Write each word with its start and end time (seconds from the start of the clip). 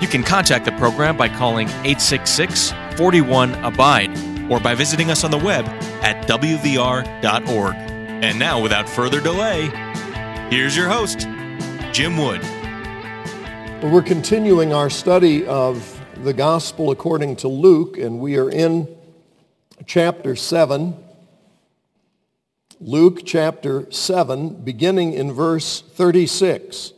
You 0.00 0.08
can 0.08 0.22
contact 0.22 0.64
the 0.64 0.72
program 0.72 1.18
by 1.18 1.28
calling 1.28 1.68
866 1.68 2.72
41 2.96 3.52
Abide 3.62 4.10
or 4.50 4.58
by 4.58 4.74
visiting 4.74 5.10
us 5.10 5.24
on 5.24 5.30
the 5.30 5.38
web 5.38 5.66
at 6.02 6.26
WVR.org. 6.26 7.74
And 7.74 8.38
now, 8.38 8.62
without 8.62 8.88
further 8.88 9.20
delay, 9.20 9.66
here's 10.50 10.74
your 10.74 10.88
host, 10.88 11.28
Jim 11.92 12.16
Wood. 12.16 12.42
Well, 13.82 13.92
we're 13.92 14.02
continuing 14.02 14.72
our 14.72 14.88
study 14.88 15.46
of 15.46 16.00
the 16.24 16.32
Gospel 16.32 16.90
according 16.90 17.36
to 17.36 17.48
Luke, 17.48 17.98
and 17.98 18.20
we 18.20 18.38
are 18.38 18.50
in 18.50 18.88
chapter 19.86 20.34
7. 20.34 20.94
Luke 22.80 23.20
chapter 23.26 23.90
7, 23.92 24.64
beginning 24.64 25.12
in 25.12 25.32
verse 25.32 25.82
36. 25.82 26.94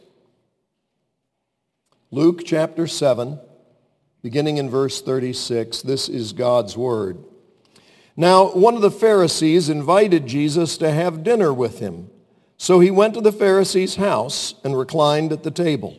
Luke 2.14 2.42
chapter 2.44 2.86
7, 2.86 3.40
beginning 4.20 4.58
in 4.58 4.68
verse 4.68 5.00
36. 5.00 5.80
This 5.80 6.10
is 6.10 6.34
God's 6.34 6.76
word. 6.76 7.24
Now, 8.18 8.52
one 8.52 8.74
of 8.74 8.82
the 8.82 8.90
Pharisees 8.90 9.70
invited 9.70 10.26
Jesus 10.26 10.76
to 10.76 10.90
have 10.90 11.24
dinner 11.24 11.54
with 11.54 11.78
him. 11.78 12.10
So 12.58 12.80
he 12.80 12.90
went 12.90 13.14
to 13.14 13.22
the 13.22 13.32
Pharisee's 13.32 13.96
house 13.96 14.56
and 14.62 14.76
reclined 14.76 15.32
at 15.32 15.42
the 15.42 15.50
table. 15.50 15.96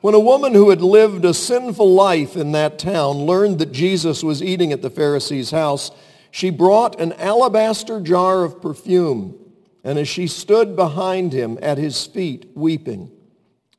When 0.00 0.14
a 0.14 0.18
woman 0.18 0.52
who 0.52 0.70
had 0.70 0.82
lived 0.82 1.24
a 1.24 1.32
sinful 1.32 1.94
life 1.94 2.34
in 2.34 2.50
that 2.50 2.80
town 2.80 3.18
learned 3.18 3.60
that 3.60 3.70
Jesus 3.70 4.24
was 4.24 4.42
eating 4.42 4.72
at 4.72 4.82
the 4.82 4.90
Pharisee's 4.90 5.52
house, 5.52 5.92
she 6.32 6.50
brought 6.50 7.00
an 7.00 7.12
alabaster 7.12 8.00
jar 8.00 8.42
of 8.42 8.60
perfume, 8.60 9.38
and 9.84 9.96
as 9.96 10.08
she 10.08 10.26
stood 10.26 10.74
behind 10.74 11.32
him 11.32 11.56
at 11.62 11.78
his 11.78 12.04
feet 12.04 12.50
weeping, 12.56 13.12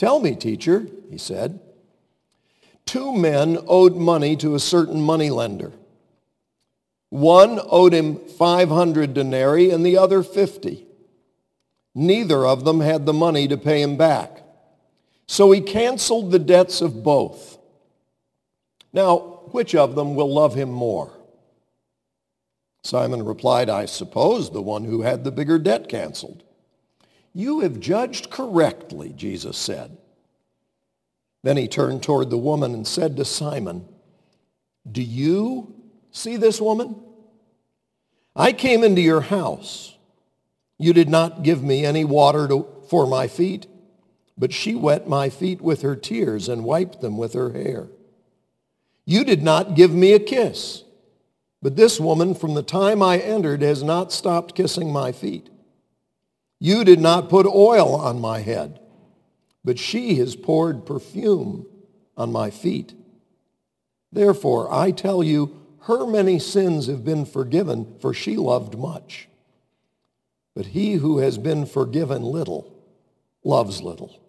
Tell 0.00 0.18
me, 0.18 0.34
teacher, 0.34 0.86
he 1.10 1.18
said. 1.18 1.60
Two 2.86 3.14
men 3.14 3.58
owed 3.66 3.96
money 3.96 4.34
to 4.36 4.54
a 4.54 4.58
certain 4.58 5.02
moneylender. 5.02 5.72
One 7.10 7.60
owed 7.68 7.92
him 7.92 8.16
500 8.16 9.12
denarii 9.12 9.70
and 9.70 9.84
the 9.84 9.98
other 9.98 10.22
50. 10.22 10.86
Neither 11.94 12.46
of 12.46 12.64
them 12.64 12.80
had 12.80 13.04
the 13.04 13.12
money 13.12 13.46
to 13.48 13.58
pay 13.58 13.82
him 13.82 13.98
back. 13.98 14.42
So 15.26 15.50
he 15.50 15.60
canceled 15.60 16.30
the 16.30 16.38
debts 16.38 16.80
of 16.80 17.02
both. 17.02 17.58
Now, 18.94 19.18
which 19.50 19.74
of 19.74 19.96
them 19.96 20.14
will 20.14 20.32
love 20.32 20.54
him 20.54 20.70
more? 20.70 21.12
Simon 22.84 23.22
replied, 23.22 23.68
I 23.68 23.84
suppose 23.84 24.50
the 24.50 24.62
one 24.62 24.84
who 24.84 25.02
had 25.02 25.24
the 25.24 25.30
bigger 25.30 25.58
debt 25.58 25.90
canceled. 25.90 26.42
You 27.32 27.60
have 27.60 27.80
judged 27.80 28.30
correctly, 28.30 29.12
Jesus 29.16 29.56
said. 29.56 29.96
Then 31.42 31.56
he 31.56 31.68
turned 31.68 32.02
toward 32.02 32.30
the 32.30 32.38
woman 32.38 32.74
and 32.74 32.86
said 32.86 33.16
to 33.16 33.24
Simon, 33.24 33.86
Do 34.90 35.02
you 35.02 35.74
see 36.10 36.36
this 36.36 36.60
woman? 36.60 36.96
I 38.34 38.52
came 38.52 38.84
into 38.84 39.00
your 39.00 39.22
house. 39.22 39.96
You 40.78 40.92
did 40.92 41.08
not 41.08 41.42
give 41.42 41.62
me 41.62 41.84
any 41.84 42.04
water 42.04 42.48
to, 42.48 42.66
for 42.88 43.06
my 43.06 43.28
feet, 43.28 43.66
but 44.36 44.52
she 44.52 44.74
wet 44.74 45.08
my 45.08 45.28
feet 45.28 45.60
with 45.60 45.82
her 45.82 45.96
tears 45.96 46.48
and 46.48 46.64
wiped 46.64 47.00
them 47.00 47.16
with 47.16 47.34
her 47.34 47.52
hair. 47.52 47.88
You 49.04 49.24
did 49.24 49.42
not 49.42 49.74
give 49.74 49.92
me 49.92 50.12
a 50.12 50.20
kiss. 50.20 50.84
But 51.62 51.76
this 51.76 52.00
woman, 52.00 52.34
from 52.34 52.54
the 52.54 52.62
time 52.62 53.02
I 53.02 53.18
entered, 53.18 53.60
has 53.60 53.82
not 53.82 54.12
stopped 54.12 54.54
kissing 54.54 54.90
my 54.90 55.12
feet. 55.12 55.50
You 56.60 56.84
did 56.84 57.00
not 57.00 57.30
put 57.30 57.46
oil 57.46 57.96
on 57.96 58.20
my 58.20 58.40
head, 58.40 58.78
but 59.64 59.78
she 59.78 60.16
has 60.16 60.36
poured 60.36 60.84
perfume 60.84 61.66
on 62.16 62.30
my 62.30 62.50
feet. 62.50 62.94
Therefore, 64.12 64.72
I 64.72 64.90
tell 64.90 65.22
you, 65.22 65.56
her 65.84 66.06
many 66.06 66.38
sins 66.38 66.86
have 66.86 67.02
been 67.02 67.24
forgiven, 67.24 67.96
for 68.00 68.12
she 68.12 68.36
loved 68.36 68.76
much. 68.78 69.28
But 70.54 70.66
he 70.66 70.94
who 70.94 71.18
has 71.18 71.38
been 71.38 71.64
forgiven 71.64 72.22
little 72.22 72.76
loves 73.42 73.80
little. 73.80 74.20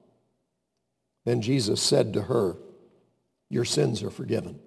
Then 1.26 1.42
Jesus 1.42 1.82
said 1.82 2.14
to 2.14 2.24
her, 2.24 2.56
Your 3.50 3.66
sins 3.66 4.02
are 4.04 4.10
forgiven. 4.10 4.60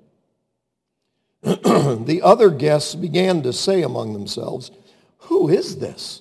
the 1.43 2.21
other 2.23 2.51
guests 2.51 2.95
began 2.95 3.43
to 3.43 3.53
say 3.55 3.83
among 3.83 4.13
themselves, 4.13 4.71
Who 5.19 5.49
is 5.49 5.79
this 5.79 6.21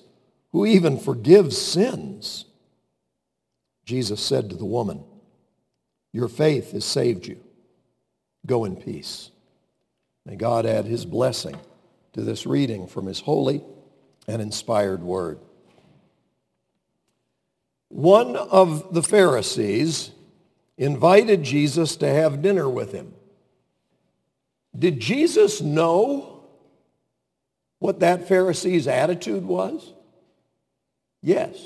who 0.54 0.64
even 0.64 0.96
forgives 1.00 1.58
sins? 1.58 2.44
Jesus 3.84 4.20
said 4.20 4.50
to 4.50 4.56
the 4.56 4.64
woman, 4.64 5.02
Your 6.12 6.28
faith 6.28 6.70
has 6.70 6.84
saved 6.84 7.26
you. 7.26 7.40
Go 8.46 8.64
in 8.64 8.76
peace. 8.76 9.32
May 10.24 10.36
God 10.36 10.64
add 10.64 10.84
his 10.84 11.04
blessing 11.04 11.56
to 12.12 12.20
this 12.20 12.46
reading 12.46 12.86
from 12.86 13.06
his 13.06 13.18
holy 13.18 13.64
and 14.28 14.40
inspired 14.40 15.02
word. 15.02 15.40
One 17.88 18.36
of 18.36 18.94
the 18.94 19.02
Pharisees 19.02 20.12
invited 20.78 21.42
Jesus 21.42 21.96
to 21.96 22.08
have 22.08 22.42
dinner 22.42 22.68
with 22.68 22.92
him. 22.92 23.12
Did 24.78 25.00
Jesus 25.00 25.60
know 25.60 26.44
what 27.80 27.98
that 27.98 28.28
Pharisee's 28.28 28.86
attitude 28.86 29.44
was? 29.44 29.94
Yes, 31.24 31.56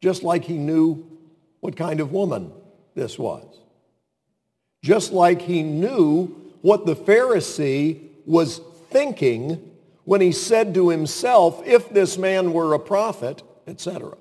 just 0.00 0.22
like 0.22 0.44
he 0.44 0.56
knew 0.56 1.04
what 1.58 1.76
kind 1.76 1.98
of 1.98 2.12
woman 2.12 2.52
this 2.94 3.18
was. 3.18 3.44
Just 4.84 5.12
like 5.12 5.42
he 5.42 5.64
knew 5.64 6.26
what 6.62 6.86
the 6.86 6.94
Pharisee 6.94 7.98
was 8.24 8.60
thinking 8.90 9.72
when 10.04 10.20
he 10.20 10.30
said 10.30 10.74
to 10.74 10.90
himself, 10.90 11.60
if 11.66 11.90
this 11.90 12.16
man 12.16 12.52
were 12.52 12.72
a 12.72 12.78
prophet, 12.78 13.42
etc. 13.66 14.16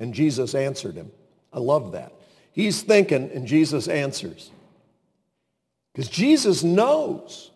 And 0.00 0.14
Jesus 0.14 0.54
answered 0.54 0.94
him. 0.94 1.12
I 1.52 1.58
love 1.58 1.92
that. 1.92 2.14
He's 2.52 2.80
thinking 2.82 3.30
and 3.34 3.46
Jesus 3.46 3.86
answers. 3.86 4.50
Because 5.92 6.08
Jesus 6.08 6.64
knows. 6.64 7.50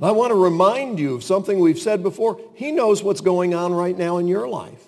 I 0.00 0.10
want 0.10 0.30
to 0.30 0.34
remind 0.34 0.98
you 0.98 1.14
of 1.14 1.24
something 1.24 1.58
we've 1.58 1.78
said 1.78 2.02
before. 2.02 2.38
He 2.54 2.70
knows 2.70 3.02
what's 3.02 3.22
going 3.22 3.54
on 3.54 3.72
right 3.72 3.96
now 3.96 4.18
in 4.18 4.28
your 4.28 4.46
life. 4.46 4.84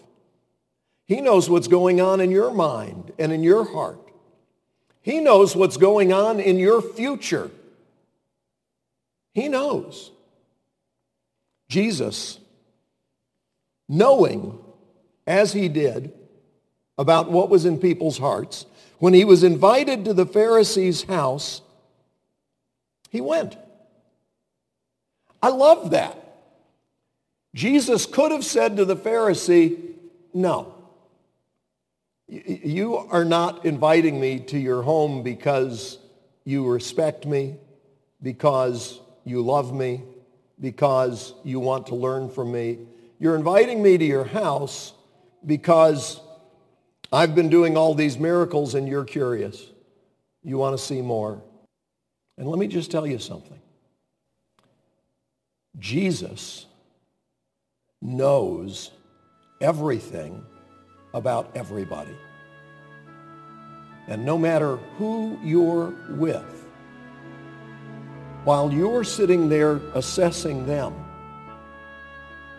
He 1.06 1.22
knows 1.22 1.48
what's 1.48 1.68
going 1.68 2.00
on 2.00 2.20
in 2.20 2.30
your 2.30 2.52
mind 2.52 3.12
and 3.18 3.32
in 3.32 3.42
your 3.42 3.64
heart. 3.64 3.98
He 5.00 5.20
knows 5.20 5.56
what's 5.56 5.78
going 5.78 6.12
on 6.12 6.38
in 6.38 6.58
your 6.58 6.82
future. 6.82 7.50
He 9.32 9.48
knows. 9.48 10.10
Jesus, 11.70 12.38
knowing 13.88 14.58
as 15.26 15.54
he 15.54 15.68
did 15.68 16.12
about 16.98 17.30
what 17.30 17.48
was 17.48 17.64
in 17.64 17.78
people's 17.78 18.18
hearts, 18.18 18.66
when 18.98 19.14
he 19.14 19.24
was 19.24 19.42
invited 19.42 20.04
to 20.04 20.12
the 20.12 20.26
Pharisee's 20.26 21.04
house, 21.04 21.62
he 23.08 23.22
went. 23.22 23.56
I 25.42 25.48
love 25.48 25.90
that. 25.90 26.16
Jesus 27.54 28.06
could 28.06 28.30
have 28.30 28.44
said 28.44 28.76
to 28.76 28.84
the 28.84 28.96
Pharisee, 28.96 29.78
no. 30.34 30.74
You 32.28 32.96
are 32.96 33.24
not 33.24 33.64
inviting 33.64 34.20
me 34.20 34.40
to 34.40 34.58
your 34.58 34.82
home 34.82 35.22
because 35.22 35.98
you 36.44 36.66
respect 36.66 37.24
me, 37.24 37.56
because 38.22 39.00
you 39.24 39.42
love 39.42 39.74
me, 39.74 40.02
because 40.60 41.32
you 41.44 41.58
want 41.60 41.86
to 41.88 41.94
learn 41.94 42.28
from 42.28 42.52
me. 42.52 42.78
You're 43.18 43.36
inviting 43.36 43.82
me 43.82 43.96
to 43.96 44.04
your 44.04 44.24
house 44.24 44.92
because 45.44 46.20
I've 47.12 47.34
been 47.34 47.48
doing 47.48 47.76
all 47.76 47.94
these 47.94 48.18
miracles 48.18 48.74
and 48.74 48.86
you're 48.88 49.04
curious. 49.04 49.64
You 50.42 50.58
want 50.58 50.78
to 50.78 50.82
see 50.82 51.00
more. 51.00 51.42
And 52.36 52.46
let 52.46 52.58
me 52.58 52.66
just 52.66 52.90
tell 52.90 53.06
you 53.06 53.18
something. 53.18 53.58
Jesus 55.78 56.66
knows 58.02 58.90
everything 59.60 60.44
about 61.14 61.50
everybody. 61.54 62.16
And 64.08 64.24
no 64.24 64.38
matter 64.38 64.76
who 64.96 65.38
you're 65.42 65.94
with, 66.10 66.66
while 68.44 68.72
you're 68.72 69.04
sitting 69.04 69.48
there 69.48 69.76
assessing 69.94 70.66
them, 70.66 70.94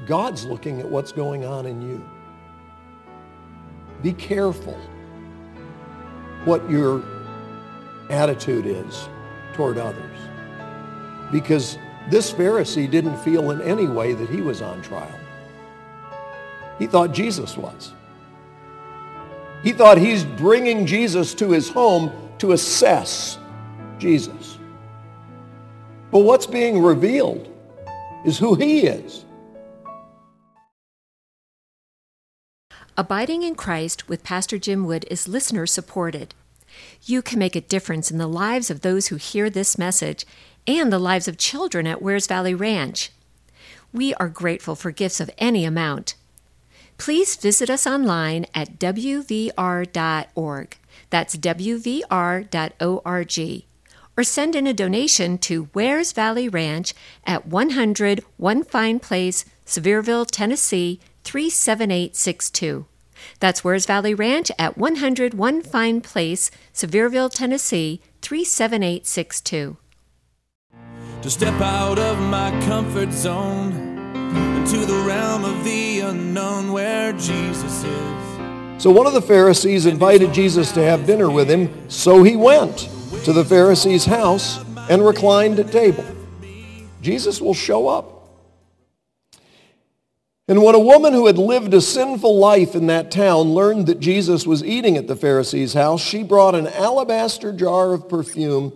God's 0.06 0.46
looking 0.46 0.80
at 0.80 0.90
what's 0.90 1.12
going 1.12 1.46
on 1.46 1.66
in 1.66 1.82
you. 1.82 2.08
Be 4.02 4.14
careful 4.14 4.78
what 6.46 6.70
your 6.70 7.04
attitude 8.10 8.66
is 8.66 9.10
toward 9.54 9.78
others. 9.78 10.18
Because 11.32 11.78
this 12.10 12.32
Pharisee 12.32 12.90
didn't 12.90 13.18
feel 13.18 13.52
in 13.52 13.62
any 13.62 13.88
way 13.88 14.14
that 14.14 14.30
he 14.30 14.42
was 14.42 14.62
on 14.62 14.82
trial. 14.82 15.20
He 16.78 16.88
thought 16.88 17.14
Jesus 17.14 17.58
was. 17.58 17.94
He 19.64 19.74
thought 19.74 19.98
he's 19.98 20.24
bringing 20.24 20.86
Jesus 20.86 21.34
to 21.36 21.52
his 21.52 21.70
home 21.70 22.12
to 22.40 22.54
assess 22.54 23.38
Jesus. 23.98 24.58
But 26.12 26.20
what's 26.20 26.48
being 26.48 26.82
revealed 26.82 27.54
is 28.26 28.38
who 28.38 28.56
he 28.56 28.82
is. 28.82 29.26
Abiding 32.98 33.44
in 33.44 33.56
Christ 33.56 34.10
with 34.10 34.24
Pastor 34.24 34.58
Jim 34.58 34.86
Wood 34.86 35.06
is 35.10 35.28
listener 35.28 35.66
supported. 35.66 36.34
You 37.04 37.22
can 37.22 37.40
make 37.40 37.56
a 37.56 37.62
difference 37.62 38.12
in 38.12 38.18
the 38.18 38.28
lives 38.28 38.70
of 38.70 38.82
those 38.82 39.08
who 39.08 39.16
hear 39.16 39.50
this 39.50 39.78
message 39.78 40.26
and 40.68 40.92
the 40.92 41.00
lives 41.00 41.28
of 41.28 41.38
children 41.38 41.88
at 41.88 42.02
Wears 42.02 42.28
Valley 42.28 42.54
Ranch. 42.54 43.12
We 43.92 44.14
are 44.16 44.30
grateful 44.30 44.76
for 44.76 44.92
gifts 44.92 45.20
of 45.20 45.32
any 45.38 45.66
amount. 45.66 46.16
Please 46.98 47.36
visit 47.36 47.70
us 47.70 47.88
online 47.88 48.46
at 48.54 48.78
wvr.org. 48.78 50.78
That's 51.10 51.38
wvr.org. 51.38 52.44
Or 54.18 54.24
send 54.24 54.56
in 54.56 54.68
a 54.68 54.74
donation 54.74 55.38
to 55.38 55.70
Wears 55.74 56.12
Valley 56.12 56.50
Ranch 56.50 56.94
at 57.26 57.48
100 57.48 58.24
One 58.36 58.64
Fine 58.64 59.00
Place, 59.00 59.46
Sevierville, 59.66 60.28
Tennessee 60.30 61.00
37862. 61.24 62.86
That's 63.40 63.64
Wears 63.64 63.86
Valley 63.86 64.14
Ranch 64.14 64.52
at 64.58 64.78
101 64.78 65.62
Fine 65.62 66.02
Place, 66.02 66.52
Sevierville, 66.74 67.32
Tennessee 67.32 68.02
37862. 68.22 69.78
To 71.22 71.30
step 71.30 71.60
out 71.62 72.00
of 72.00 72.20
my 72.20 72.52
comfort 72.66 73.12
zone 73.12 73.74
into 74.58 74.86
the 74.86 75.04
realm 75.06 75.44
of 75.44 75.64
the 75.64 76.02
unknown 76.02 76.72
where 76.72 77.14
Jesus 77.14 77.84
is. 77.84 78.20
So 78.82 78.92
one 78.92 79.08
of 79.08 79.14
the 79.14 79.22
Pharisees 79.22 79.86
invited 79.86 80.34
Jesus 80.34 80.72
to 80.72 80.82
have 80.82 81.06
dinner 81.06 81.30
with 81.30 81.50
him, 81.50 81.90
so 81.90 82.24
he 82.24 82.38
went 82.38 82.90
to 83.26 83.34
the 83.34 83.44
Pharisee's 83.44 84.06
house 84.06 84.64
and 84.90 85.06
reclined 85.06 85.60
at 85.60 85.72
table. 85.72 86.06
Jesus 87.02 87.42
will 87.42 87.54
show 87.54 87.88
up. 87.88 88.19
And 90.50 90.64
when 90.64 90.74
a 90.74 90.80
woman 90.80 91.14
who 91.14 91.28
had 91.28 91.38
lived 91.38 91.76
a 91.76 91.80
sinful 91.80 92.40
life 92.40 92.74
in 92.74 92.88
that 92.88 93.12
town 93.12 93.54
learned 93.54 93.86
that 93.86 94.00
Jesus 94.00 94.48
was 94.48 94.64
eating 94.64 94.98
at 94.98 95.06
the 95.06 95.16
Pharisee's 95.16 95.76
house, 95.76 96.02
she 96.02 96.24
brought 96.24 96.56
an 96.56 96.66
alabaster 96.66 97.54
jar 97.54 97.94
of 97.94 98.10
perfume, 98.10 98.74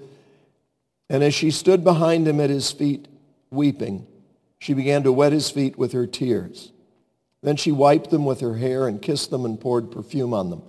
and 1.09 1.23
as 1.23 1.33
she 1.33 1.49
stood 1.49 1.83
behind 1.83 2.27
him 2.27 2.39
at 2.39 2.51
his 2.51 2.71
feet, 2.71 3.07
weeping, 3.49 4.05
she 4.59 4.75
began 4.75 5.01
to 5.01 5.11
wet 5.11 5.31
his 5.31 5.49
feet 5.49 5.75
with 5.75 5.93
her 5.93 6.05
tears. 6.05 6.71
Then 7.41 7.55
she 7.55 7.71
wiped 7.71 8.11
them 8.11 8.23
with 8.23 8.41
her 8.41 8.57
hair 8.57 8.87
and 8.87 9.01
kissed 9.01 9.31
them 9.31 9.43
and 9.43 9.59
poured 9.59 9.91
perfume 9.91 10.35
on 10.35 10.51
them. 10.51 10.61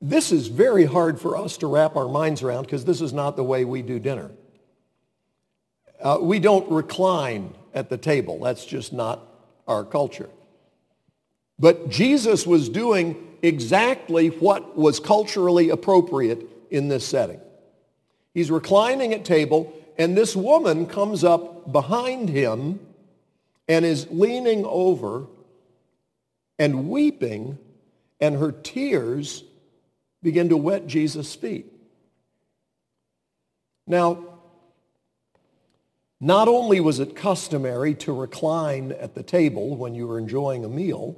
This 0.00 0.30
is 0.30 0.46
very 0.46 0.84
hard 0.84 1.20
for 1.20 1.36
us 1.36 1.56
to 1.58 1.66
wrap 1.66 1.96
our 1.96 2.08
minds 2.08 2.44
around 2.44 2.62
because 2.62 2.84
this 2.84 3.00
is 3.00 3.12
not 3.12 3.34
the 3.34 3.42
way 3.42 3.64
we 3.64 3.82
do 3.82 3.98
dinner. 3.98 4.30
Uh, 6.00 6.18
we 6.20 6.38
don't 6.38 6.70
recline 6.70 7.52
at 7.74 7.88
the 7.88 7.98
table. 7.98 8.38
That's 8.40 8.64
just 8.64 8.92
not 8.92 9.20
our 9.66 9.84
culture. 9.84 10.28
But 11.58 11.88
Jesus 11.88 12.46
was 12.46 12.68
doing 12.68 13.36
exactly 13.42 14.28
what 14.28 14.76
was 14.76 15.00
culturally 15.00 15.70
appropriate 15.70 16.46
in 16.70 16.88
this 16.88 17.06
setting. 17.06 17.40
He's 18.34 18.50
reclining 18.50 19.12
at 19.14 19.24
table, 19.24 19.72
and 19.96 20.16
this 20.16 20.36
woman 20.36 20.86
comes 20.86 21.24
up 21.24 21.72
behind 21.72 22.28
him 22.28 22.80
and 23.66 23.84
is 23.84 24.06
leaning 24.10 24.64
over 24.64 25.26
and 26.58 26.88
weeping, 26.88 27.58
and 28.20 28.36
her 28.36 28.52
tears 28.52 29.44
begin 30.22 30.48
to 30.48 30.56
wet 30.56 30.86
Jesus' 30.86 31.34
feet. 31.34 31.66
Now, 33.86 34.24
not 36.20 36.48
only 36.48 36.80
was 36.80 36.98
it 36.98 37.14
customary 37.14 37.94
to 37.94 38.12
recline 38.12 38.92
at 38.92 39.14
the 39.14 39.22
table 39.22 39.76
when 39.76 39.94
you 39.94 40.06
were 40.06 40.18
enjoying 40.18 40.64
a 40.64 40.68
meal, 40.68 41.16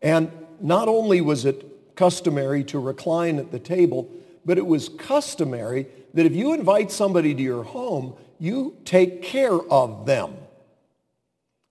and 0.00 0.30
not 0.60 0.88
only 0.88 1.20
was 1.20 1.44
it 1.44 1.94
customary 1.96 2.64
to 2.64 2.78
recline 2.78 3.38
at 3.38 3.50
the 3.50 3.58
table, 3.58 4.10
but 4.44 4.58
it 4.58 4.66
was 4.66 4.88
customary 4.88 5.86
that 6.14 6.24
if 6.24 6.34
you 6.34 6.54
invite 6.54 6.90
somebody 6.90 7.34
to 7.34 7.42
your 7.42 7.64
home, 7.64 8.14
you 8.38 8.76
take 8.84 9.22
care 9.22 9.58
of 9.70 10.06
them, 10.06 10.34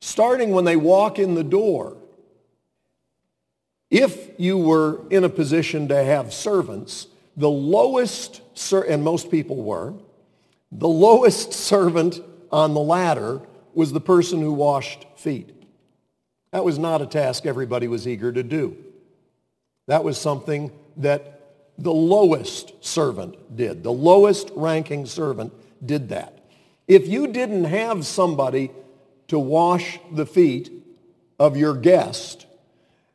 starting 0.01 0.51
when 0.51 0.65
they 0.65 0.75
walk 0.75 1.17
in 1.17 1.35
the 1.35 1.43
door. 1.43 1.97
If 3.89 4.31
you 4.37 4.57
were 4.57 5.01
in 5.09 5.23
a 5.23 5.29
position 5.29 5.87
to 5.87 6.03
have 6.03 6.33
servants, 6.33 7.07
the 7.37 7.49
lowest, 7.49 8.41
and 8.71 9.03
most 9.03 9.31
people 9.31 9.57
were, 9.57 9.93
the 10.71 10.87
lowest 10.87 11.53
servant 11.53 12.19
on 12.51 12.73
the 12.73 12.79
ladder 12.79 13.41
was 13.73 13.91
the 13.91 14.01
person 14.01 14.41
who 14.41 14.53
washed 14.53 15.05
feet. 15.15 15.51
That 16.51 16.63
was 16.63 16.79
not 16.79 17.01
a 17.01 17.05
task 17.05 17.45
everybody 17.45 17.87
was 17.87 18.07
eager 18.07 18.31
to 18.31 18.43
do. 18.43 18.77
That 19.87 20.03
was 20.03 20.17
something 20.17 20.71
that 20.97 21.41
the 21.77 21.93
lowest 21.93 22.83
servant 22.83 23.55
did. 23.55 23.83
The 23.83 23.91
lowest 23.91 24.51
ranking 24.55 25.05
servant 25.05 25.53
did 25.85 26.09
that. 26.09 26.45
If 26.87 27.07
you 27.07 27.27
didn't 27.27 27.65
have 27.65 28.05
somebody 28.05 28.71
to 29.27 29.39
wash 29.39 29.99
the 30.11 30.25
feet 30.25 30.71
of 31.39 31.57
your 31.57 31.75
guest, 31.75 32.45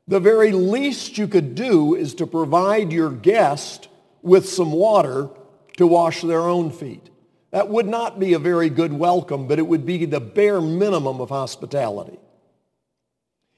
the 0.06 0.20
very 0.20 0.52
least 0.52 1.18
you 1.18 1.28
could 1.28 1.54
do 1.54 1.94
is 1.94 2.14
to 2.14 2.26
provide 2.26 2.92
your 2.92 3.10
guest 3.10 3.88
with 4.22 4.48
some 4.48 4.72
water 4.72 5.30
to 5.76 5.86
wash 5.86 6.20
their 6.22 6.40
own 6.40 6.70
feet. 6.70 7.09
That 7.50 7.68
would 7.68 7.86
not 7.86 8.20
be 8.20 8.32
a 8.32 8.38
very 8.38 8.70
good 8.70 8.92
welcome, 8.92 9.48
but 9.48 9.58
it 9.58 9.66
would 9.66 9.84
be 9.84 10.04
the 10.04 10.20
bare 10.20 10.60
minimum 10.60 11.20
of 11.20 11.30
hospitality. 11.30 12.18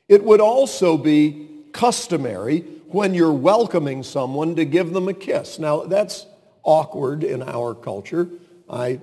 It 0.08 0.24
would 0.24 0.40
also 0.40 0.96
be 0.96 1.48
customary 1.72 2.60
when 2.88 3.14
you're 3.14 3.32
welcoming 3.32 4.02
someone 4.02 4.56
to 4.56 4.64
give 4.64 4.92
them 4.92 5.08
a 5.08 5.14
kiss. 5.14 5.58
Now, 5.58 5.84
that's 5.84 6.26
awkward 6.62 7.24
in 7.24 7.42
our 7.42 7.74
culture. 7.74 8.28
I 8.68 9.00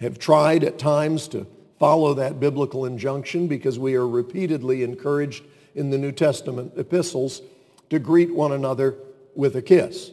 have 0.00 0.18
tried 0.18 0.64
at 0.64 0.78
times 0.78 1.28
to 1.28 1.46
follow 1.78 2.14
that 2.14 2.40
biblical 2.40 2.84
injunction 2.84 3.46
because 3.46 3.78
we 3.78 3.94
are 3.94 4.06
repeatedly 4.06 4.82
encouraged 4.82 5.44
in 5.74 5.90
the 5.90 5.98
New 5.98 6.12
Testament 6.12 6.72
epistles 6.76 7.42
to 7.90 7.98
greet 7.98 8.34
one 8.34 8.52
another 8.52 8.96
with 9.34 9.56
a 9.56 9.62
kiss. 9.62 10.12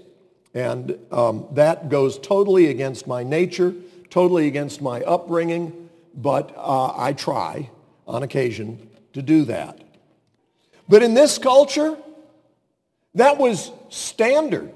And 0.53 0.97
um, 1.11 1.47
that 1.51 1.89
goes 1.89 2.17
totally 2.17 2.67
against 2.67 3.05
my 3.05 3.23
nature 3.23 3.75
totally 4.09 4.47
against 4.47 4.81
my 4.81 5.01
upbringing, 5.01 5.89
but 6.15 6.53
uh, 6.57 6.93
I 6.95 7.13
try 7.13 7.69
on 8.07 8.23
occasion 8.23 8.89
to 9.13 9.21
do 9.21 9.45
that. 9.45 9.81
But 10.89 11.03
in 11.03 11.13
this 11.13 11.37
culture, 11.37 11.97
that 13.15 13.37
was 13.37 13.71
standard. 13.89 14.71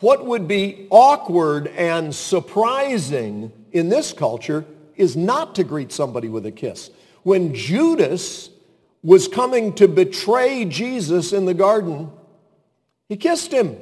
What 0.00 0.24
would 0.26 0.48
be 0.48 0.86
awkward 0.90 1.68
and 1.68 2.14
surprising 2.14 3.52
in 3.72 3.88
this 3.88 4.12
culture 4.12 4.64
is 4.96 5.16
not 5.16 5.54
to 5.56 5.64
greet 5.64 5.92
somebody 5.92 6.28
with 6.28 6.46
a 6.46 6.52
kiss. 6.52 6.90
When 7.22 7.54
Judas 7.54 8.50
was 9.02 9.28
coming 9.28 9.72
to 9.74 9.88
betray 9.88 10.64
Jesus 10.64 11.32
in 11.32 11.44
the 11.46 11.54
garden, 11.54 12.10
he 13.08 13.16
kissed 13.16 13.52
him. 13.52 13.76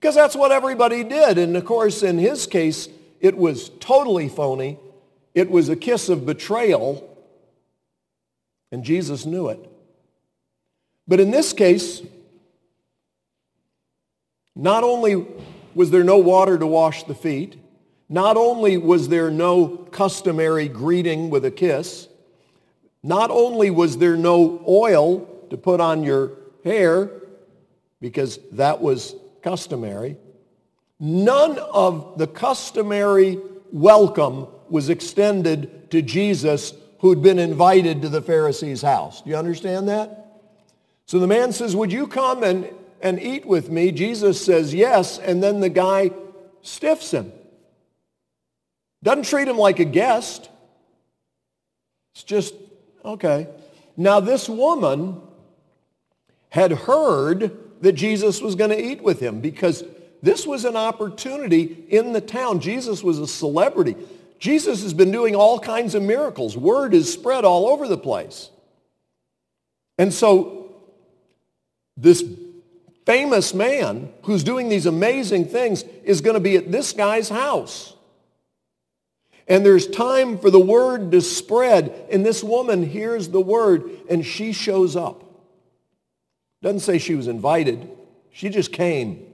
Because 0.00 0.14
that's 0.14 0.36
what 0.36 0.52
everybody 0.52 1.04
did. 1.04 1.38
And 1.38 1.56
of 1.56 1.64
course, 1.64 2.02
in 2.02 2.18
his 2.18 2.46
case, 2.46 2.88
it 3.24 3.38
was 3.38 3.70
totally 3.80 4.28
phony. 4.28 4.78
It 5.34 5.50
was 5.50 5.70
a 5.70 5.76
kiss 5.76 6.10
of 6.10 6.26
betrayal. 6.26 7.10
And 8.70 8.84
Jesus 8.84 9.24
knew 9.24 9.48
it. 9.48 9.66
But 11.08 11.20
in 11.20 11.30
this 11.30 11.54
case, 11.54 12.02
not 14.54 14.84
only 14.84 15.26
was 15.74 15.90
there 15.90 16.04
no 16.04 16.18
water 16.18 16.58
to 16.58 16.66
wash 16.66 17.04
the 17.04 17.14
feet, 17.14 17.58
not 18.10 18.36
only 18.36 18.76
was 18.76 19.08
there 19.08 19.30
no 19.30 19.68
customary 19.68 20.68
greeting 20.68 21.30
with 21.30 21.46
a 21.46 21.50
kiss, 21.50 22.08
not 23.02 23.30
only 23.30 23.70
was 23.70 23.96
there 23.96 24.18
no 24.18 24.62
oil 24.68 25.26
to 25.48 25.56
put 25.56 25.80
on 25.80 26.02
your 26.02 26.32
hair, 26.62 27.10
because 28.02 28.38
that 28.52 28.82
was 28.82 29.14
customary, 29.40 30.18
none 30.98 31.58
of 31.58 32.18
the 32.18 32.26
customary 32.26 33.38
welcome 33.72 34.46
was 34.68 34.88
extended 34.88 35.90
to 35.90 36.02
Jesus 36.02 36.72
who'd 37.00 37.22
been 37.22 37.38
invited 37.38 38.02
to 38.02 38.08
the 38.08 38.22
Pharisee's 38.22 38.82
house. 38.82 39.22
Do 39.22 39.30
you 39.30 39.36
understand 39.36 39.88
that? 39.88 40.42
So 41.06 41.18
the 41.18 41.26
man 41.26 41.52
says, 41.52 41.76
would 41.76 41.92
you 41.92 42.06
come 42.06 42.42
and, 42.42 42.70
and 43.02 43.20
eat 43.20 43.44
with 43.44 43.70
me? 43.70 43.92
Jesus 43.92 44.42
says, 44.42 44.72
yes. 44.72 45.18
And 45.18 45.42
then 45.42 45.60
the 45.60 45.68
guy 45.68 46.10
stiffs 46.62 47.10
him. 47.10 47.32
Doesn't 49.02 49.26
treat 49.26 49.48
him 49.48 49.58
like 49.58 49.80
a 49.80 49.84
guest. 49.84 50.48
It's 52.14 52.22
just 52.22 52.54
Okay. 53.04 53.48
Now 53.96 54.20
this 54.20 54.48
woman 54.48 55.20
had 56.48 56.72
heard 56.72 57.56
that 57.82 57.92
Jesus 57.92 58.40
was 58.40 58.54
going 58.54 58.70
to 58.70 58.82
eat 58.82 59.02
with 59.02 59.20
him 59.20 59.40
because 59.40 59.84
this 60.24 60.46
was 60.46 60.64
an 60.64 60.74
opportunity 60.74 61.84
in 61.90 62.14
the 62.14 62.20
town. 62.22 62.60
Jesus 62.60 63.02
was 63.02 63.18
a 63.18 63.26
celebrity. 63.26 63.94
Jesus 64.38 64.82
has 64.82 64.94
been 64.94 65.10
doing 65.10 65.36
all 65.36 65.58
kinds 65.58 65.94
of 65.94 66.02
miracles. 66.02 66.56
Word 66.56 66.94
is 66.94 67.12
spread 67.12 67.44
all 67.44 67.68
over 67.68 67.86
the 67.86 67.98
place. 67.98 68.48
And 69.98 70.14
so 70.14 70.74
this 71.98 72.24
famous 73.04 73.52
man 73.52 74.14
who's 74.22 74.42
doing 74.42 74.70
these 74.70 74.86
amazing 74.86 75.44
things 75.44 75.82
is 76.04 76.22
going 76.22 76.34
to 76.34 76.40
be 76.40 76.56
at 76.56 76.72
this 76.72 76.94
guy's 76.94 77.28
house. 77.28 77.94
And 79.46 79.62
there's 79.62 79.86
time 79.86 80.38
for 80.38 80.48
the 80.48 80.58
word 80.58 81.10
to 81.12 81.20
spread. 81.20 82.06
And 82.10 82.24
this 82.24 82.42
woman 82.42 82.82
hears 82.82 83.28
the 83.28 83.42
word 83.42 83.90
and 84.08 84.24
she 84.24 84.54
shows 84.54 84.96
up. 84.96 85.22
Doesn't 86.62 86.80
say 86.80 86.96
she 86.96 87.14
was 87.14 87.28
invited. 87.28 87.90
She 88.30 88.48
just 88.48 88.72
came. 88.72 89.33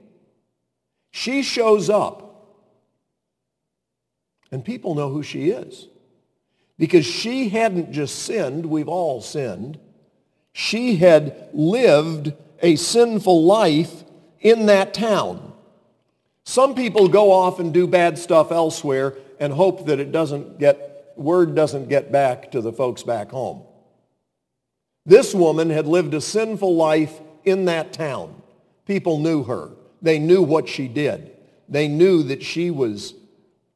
She 1.10 1.42
shows 1.42 1.90
up. 1.90 2.26
And 4.52 4.64
people 4.64 4.94
know 4.94 5.10
who 5.10 5.22
she 5.22 5.50
is. 5.50 5.86
Because 6.78 7.04
she 7.04 7.50
hadn't 7.50 7.92
just 7.92 8.22
sinned, 8.22 8.66
we've 8.66 8.88
all 8.88 9.20
sinned. 9.20 9.78
She 10.52 10.96
had 10.96 11.50
lived 11.52 12.32
a 12.62 12.76
sinful 12.76 13.44
life 13.44 14.04
in 14.40 14.66
that 14.66 14.94
town. 14.94 15.52
Some 16.44 16.74
people 16.74 17.08
go 17.08 17.30
off 17.30 17.60
and 17.60 17.72
do 17.72 17.86
bad 17.86 18.18
stuff 18.18 18.50
elsewhere 18.50 19.14
and 19.38 19.52
hope 19.52 19.86
that 19.86 20.00
it 20.00 20.10
doesn't 20.10 20.58
get, 20.58 21.12
word 21.16 21.54
doesn't 21.54 21.88
get 21.88 22.10
back 22.10 22.50
to 22.52 22.60
the 22.60 22.72
folks 22.72 23.02
back 23.02 23.30
home. 23.30 23.62
This 25.06 25.34
woman 25.34 25.70
had 25.70 25.86
lived 25.86 26.14
a 26.14 26.20
sinful 26.20 26.74
life 26.76 27.20
in 27.44 27.66
that 27.66 27.92
town. 27.92 28.42
People 28.86 29.18
knew 29.18 29.44
her. 29.44 29.70
They 30.02 30.18
knew 30.18 30.42
what 30.42 30.68
she 30.68 30.88
did. 30.88 31.32
They 31.68 31.88
knew 31.88 32.22
that 32.24 32.42
she 32.42 32.70
was 32.70 33.14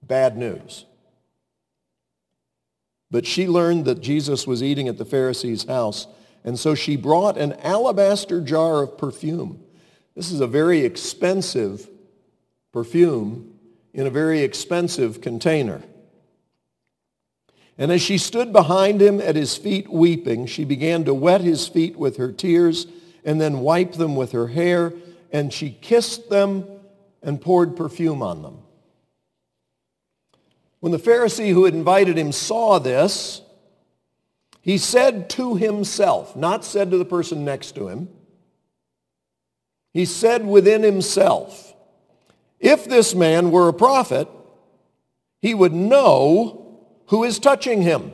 bad 0.02 0.36
news. 0.36 0.84
But 3.10 3.26
she 3.26 3.46
learned 3.46 3.84
that 3.84 4.00
Jesus 4.00 4.46
was 4.46 4.62
eating 4.62 4.88
at 4.88 4.98
the 4.98 5.04
Pharisee's 5.04 5.64
house, 5.64 6.06
and 6.42 6.58
so 6.58 6.74
she 6.74 6.96
brought 6.96 7.38
an 7.38 7.52
alabaster 7.62 8.40
jar 8.40 8.82
of 8.82 8.98
perfume. 8.98 9.62
This 10.14 10.30
is 10.30 10.40
a 10.40 10.46
very 10.46 10.80
expensive 10.80 11.88
perfume 12.72 13.54
in 13.92 14.06
a 14.06 14.10
very 14.10 14.40
expensive 14.40 15.20
container. 15.20 15.82
And 17.78 17.90
as 17.90 18.02
she 18.02 18.18
stood 18.18 18.52
behind 18.52 19.00
him 19.00 19.20
at 19.20 19.36
his 19.36 19.56
feet 19.56 19.88
weeping, 19.88 20.46
she 20.46 20.64
began 20.64 21.04
to 21.04 21.14
wet 21.14 21.40
his 21.40 21.66
feet 21.66 21.96
with 21.96 22.16
her 22.16 22.30
tears 22.30 22.86
and 23.24 23.40
then 23.40 23.60
wipe 23.60 23.94
them 23.94 24.16
with 24.16 24.32
her 24.32 24.48
hair, 24.48 24.92
and 25.34 25.52
she 25.52 25.68
kissed 25.68 26.30
them 26.30 26.64
and 27.20 27.40
poured 27.40 27.76
perfume 27.76 28.22
on 28.22 28.40
them. 28.40 28.58
When 30.78 30.92
the 30.92 30.98
Pharisee 30.98 31.52
who 31.52 31.64
had 31.64 31.74
invited 31.74 32.16
him 32.16 32.30
saw 32.30 32.78
this, 32.78 33.42
he 34.62 34.78
said 34.78 35.28
to 35.30 35.56
himself, 35.56 36.36
not 36.36 36.64
said 36.64 36.92
to 36.92 36.98
the 36.98 37.04
person 37.04 37.44
next 37.44 37.72
to 37.72 37.88
him, 37.88 38.08
he 39.92 40.04
said 40.04 40.46
within 40.46 40.84
himself, 40.84 41.74
if 42.60 42.84
this 42.84 43.12
man 43.12 43.50
were 43.50 43.68
a 43.68 43.74
prophet, 43.74 44.28
he 45.40 45.52
would 45.52 45.74
know 45.74 46.78
who 47.06 47.24
is 47.24 47.40
touching 47.40 47.82
him 47.82 48.12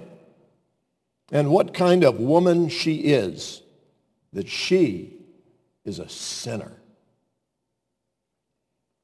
and 1.31 1.51
what 1.51 1.75
kind 1.75 2.03
of 2.03 2.19
woman 2.19 2.71
she 2.71 2.97
is, 2.97 3.61
that 4.33 4.49
she 4.49 5.19
is 5.85 5.99
a 5.99 6.09
sinner. 6.09 6.80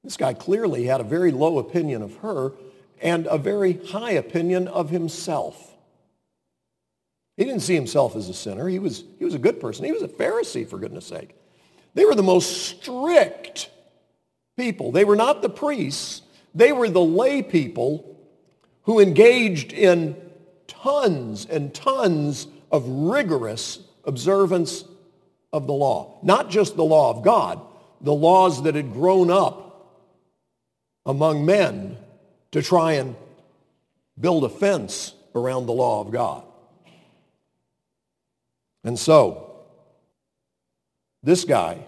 This 0.06 0.16
guy 0.16 0.34
clearly 0.34 0.84
had 0.84 1.00
a 1.00 1.04
very 1.04 1.32
low 1.32 1.58
opinion 1.58 2.00
of 2.00 2.18
her 2.18 2.52
and 3.02 3.26
a 3.26 3.36
very 3.36 3.84
high 3.88 4.12
opinion 4.12 4.68
of 4.68 4.88
himself. 4.88 5.74
He 7.36 7.44
didn't 7.44 7.62
see 7.62 7.74
himself 7.74 8.14
as 8.14 8.28
a 8.28 8.32
sinner. 8.32 8.68
He 8.68 8.78
was, 8.78 9.02
he 9.18 9.24
was 9.24 9.34
a 9.34 9.38
good 9.40 9.60
person. 9.60 9.84
He 9.84 9.90
was 9.90 10.02
a 10.02 10.08
Pharisee, 10.08 10.64
for 10.64 10.78
goodness 10.78 11.06
sake. 11.06 11.34
They 11.94 12.04
were 12.04 12.14
the 12.14 12.22
most 12.22 12.68
strict 12.68 13.68
people. 14.56 14.92
They 14.92 15.04
were 15.04 15.16
not 15.16 15.42
the 15.42 15.48
priests. 15.48 16.22
They 16.54 16.70
were 16.70 16.88
the 16.88 17.02
lay 17.02 17.42
people 17.42 18.16
who 18.82 19.00
engaged 19.00 19.72
in 19.72 20.14
tons 20.68 21.46
and 21.46 21.74
tons 21.74 22.46
of 22.70 22.86
rigorous 22.86 23.80
observance 24.04 24.84
of 25.52 25.66
the 25.66 25.72
law. 25.72 26.20
Not 26.22 26.48
just 26.48 26.76
the 26.76 26.84
law 26.84 27.10
of 27.10 27.24
God, 27.24 27.60
the 28.00 28.14
laws 28.14 28.62
that 28.62 28.76
had 28.76 28.92
grown 28.92 29.32
up 29.32 29.65
among 31.06 31.46
men 31.46 31.96
to 32.50 32.60
try 32.60 32.94
and 32.94 33.14
build 34.20 34.44
a 34.44 34.48
fence 34.48 35.14
around 35.34 35.66
the 35.66 35.72
law 35.72 36.00
of 36.00 36.10
God. 36.10 36.44
And 38.84 38.98
so, 38.98 39.62
this 41.22 41.44
guy 41.44 41.86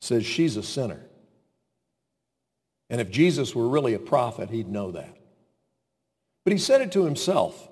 says 0.00 0.26
she's 0.26 0.56
a 0.56 0.62
sinner. 0.62 1.00
And 2.90 3.00
if 3.00 3.10
Jesus 3.10 3.54
were 3.54 3.68
really 3.68 3.94
a 3.94 3.98
prophet, 3.98 4.50
he'd 4.50 4.68
know 4.68 4.90
that. 4.92 5.16
But 6.44 6.52
he 6.52 6.58
said 6.58 6.80
it 6.80 6.92
to 6.92 7.04
himself. 7.04 7.68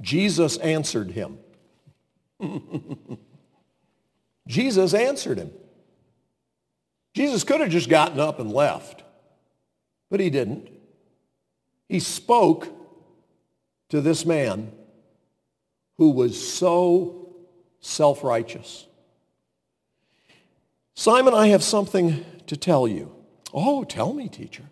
Jesus 0.00 0.56
answered 0.58 1.10
him. 1.10 1.38
Jesus 4.46 4.94
answered 4.94 5.38
him. 5.38 5.50
Jesus 7.16 7.44
could 7.44 7.62
have 7.62 7.70
just 7.70 7.88
gotten 7.88 8.20
up 8.20 8.40
and 8.40 8.52
left, 8.52 9.02
but 10.10 10.20
he 10.20 10.28
didn't. 10.28 10.68
He 11.88 11.98
spoke 11.98 12.68
to 13.88 14.02
this 14.02 14.26
man 14.26 14.70
who 15.96 16.10
was 16.10 16.36
so 16.36 17.34
self-righteous. 17.80 18.86
Simon, 20.94 21.32
I 21.32 21.46
have 21.46 21.64
something 21.64 22.22
to 22.48 22.54
tell 22.54 22.86
you. 22.86 23.10
Oh, 23.50 23.84
tell 23.84 24.12
me, 24.12 24.28
teacher. 24.28 24.64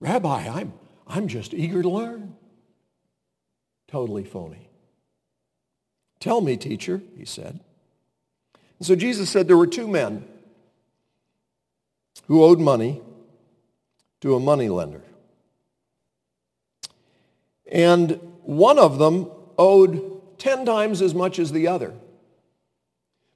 Rabbi, 0.00 0.48
I'm, 0.48 0.72
I'm 1.06 1.28
just 1.28 1.54
eager 1.54 1.82
to 1.82 1.88
learn. 1.88 2.34
Totally 3.86 4.24
phony. 4.24 4.68
Tell 6.18 6.40
me, 6.40 6.56
teacher, 6.56 7.02
he 7.16 7.24
said. 7.24 7.60
And 8.80 8.86
so 8.88 8.96
Jesus 8.96 9.30
said 9.30 9.46
there 9.46 9.56
were 9.56 9.68
two 9.68 9.86
men 9.86 10.26
who 12.32 12.42
owed 12.42 12.58
money 12.58 12.98
to 14.22 14.34
a 14.34 14.40
moneylender. 14.40 15.02
And 17.70 18.12
one 18.40 18.78
of 18.78 18.98
them 18.98 19.30
owed 19.58 20.38
10 20.38 20.64
times 20.64 21.02
as 21.02 21.14
much 21.14 21.38
as 21.38 21.52
the 21.52 21.68
other. 21.68 21.92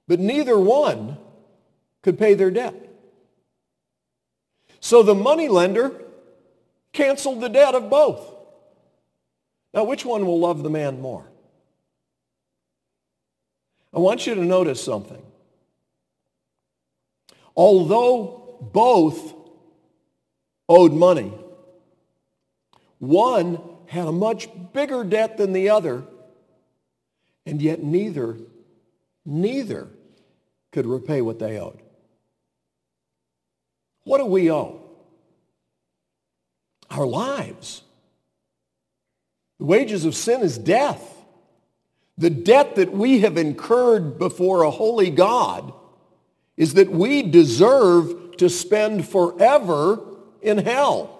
But 0.08 0.18
neither 0.18 0.58
one 0.58 1.18
could 2.00 2.18
pay 2.18 2.32
their 2.32 2.50
debt. 2.50 2.74
So 4.80 5.02
the 5.02 5.14
moneylender 5.14 5.92
canceled 6.94 7.42
the 7.42 7.50
debt 7.50 7.74
of 7.74 7.90
both. 7.90 8.34
Now, 9.74 9.84
which 9.84 10.06
one 10.06 10.24
will 10.24 10.40
love 10.40 10.62
the 10.62 10.70
man 10.70 11.02
more? 11.02 11.26
I 13.92 13.98
want 13.98 14.26
you 14.26 14.34
to 14.34 14.42
notice 14.42 14.82
something. 14.82 15.22
Although 17.54 18.45
both 18.60 19.34
owed 20.68 20.92
money, 20.92 21.32
one 22.98 23.60
had 23.86 24.08
a 24.08 24.12
much 24.12 24.48
bigger 24.72 25.04
debt 25.04 25.36
than 25.36 25.52
the 25.52 25.70
other, 25.70 26.04
and 27.44 27.62
yet 27.62 27.82
neither, 27.82 28.36
neither 29.24 29.88
could 30.72 30.86
repay 30.86 31.20
what 31.20 31.38
they 31.38 31.58
owed. 31.58 31.80
What 34.04 34.18
do 34.18 34.26
we 34.26 34.50
owe? 34.50 34.82
Our 36.90 37.06
lives. 37.06 37.82
The 39.58 39.64
wages 39.64 40.04
of 40.04 40.14
sin 40.14 40.42
is 40.42 40.58
death. 40.58 41.14
The 42.18 42.30
debt 42.30 42.76
that 42.76 42.92
we 42.92 43.20
have 43.20 43.36
incurred 43.36 44.18
before 44.18 44.62
a 44.62 44.70
holy 44.70 45.10
God 45.10 45.72
is 46.56 46.74
that 46.74 46.90
we 46.90 47.22
deserve 47.22 48.25
to 48.38 48.48
spend 48.48 49.08
forever 49.08 50.00
in 50.42 50.58
hell. 50.58 51.12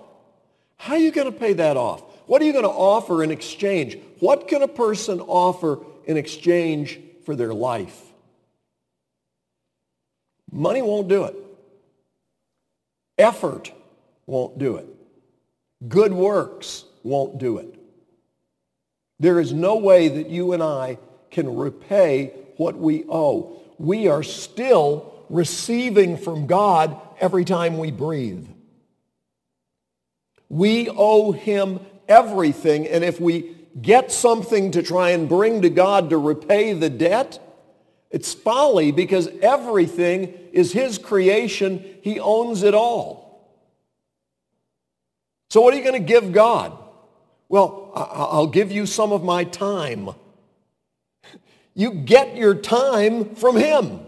How 0.77 0.95
are 0.95 0.99
you 0.99 1.11
going 1.11 1.31
to 1.31 1.39
pay 1.39 1.55
that 1.55 1.77
off? 1.77 2.03
What 2.27 2.43
are 2.43 2.45
you 2.45 2.53
going 2.53 2.65
to 2.65 2.71
offer 2.71 3.23
in 3.23 3.31
exchange? 3.31 3.99
What 4.21 4.49
can 4.49 4.63
a 4.63 4.69
person 4.69 5.21
offer 5.21 5.79
in 6.05 6.17
exchange 6.17 6.99
for 7.25 7.37
their 7.37 7.55
life? 7.55 8.01
Money 10.51 10.83
won't 10.83 11.09
do 11.09 11.25
it. 11.25 11.37
Effort 13.19 13.73
won't 14.27 14.59
do 14.59 14.77
it. 14.77 14.87
Good 15.87 16.13
works 16.13 16.85
won't 17.03 17.39
do 17.39 17.59
it. 17.59 17.75
There 19.19 19.41
is 19.41 19.53
no 19.53 19.77
way 19.77 20.09
that 20.09 20.29
you 20.29 20.53
and 20.53 20.63
I 20.63 20.99
can 21.31 21.57
repay 21.57 22.33
what 22.57 22.77
we 22.77 23.05
owe. 23.09 23.61
We 23.79 24.09
are 24.09 24.23
still 24.23 25.13
receiving 25.29 26.17
from 26.17 26.47
God 26.47 27.01
every 27.21 27.45
time 27.45 27.79
we 27.79 27.91
breathe. 27.91 28.47
We 30.49 30.89
owe 30.89 31.33
him 31.33 31.81
everything, 32.09 32.87
and 32.87 33.03
if 33.03 33.21
we 33.21 33.57
get 33.81 34.13
something 34.13 34.71
to 34.73 34.83
try 34.83 35.11
and 35.11 35.29
bring 35.29 35.63
to 35.63 35.71
God 35.71 36.11
to 36.11 36.19
repay 36.19 36.73
the 36.73 36.89
debt, 36.89 37.41
it's 38.11 38.33
folly 38.33 38.93
because 38.93 39.29
everything 39.43 40.33
is 40.53 40.73
his 40.73 40.99
creation. 40.99 41.85
He 42.03 42.21
owns 42.21 42.63
it 42.63 42.75
all. 42.75 43.27
So 45.51 45.61
what 45.61 45.75
are 45.75 45.77
you 45.77 45.83
going 45.83 46.01
to 46.01 46.07
give 46.07 46.33
God? 46.33 46.77
Well, 47.49 47.93
I'll 47.95 48.47
give 48.47 48.73
you 48.73 48.87
some 48.87 49.13
of 49.13 49.23
my 49.23 49.45
time. 49.45 50.11
You 51.75 51.93
get 51.93 52.37
your 52.37 52.55
time 52.55 53.35
from 53.35 53.57
him. 53.57 54.06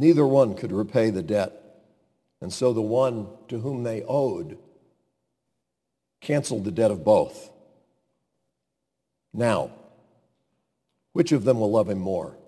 Neither 0.00 0.26
one 0.26 0.54
could 0.54 0.72
repay 0.72 1.10
the 1.10 1.22
debt. 1.22 1.52
And 2.40 2.50
so 2.50 2.72
the 2.72 2.80
one 2.80 3.28
to 3.48 3.58
whom 3.58 3.82
they 3.82 4.02
owed 4.02 4.56
canceled 6.22 6.64
the 6.64 6.70
debt 6.70 6.90
of 6.90 7.04
both. 7.04 7.50
Now, 9.34 9.72
which 11.12 11.32
of 11.32 11.44
them 11.44 11.60
will 11.60 11.70
love 11.70 11.90
him 11.90 11.98
more? 11.98 12.38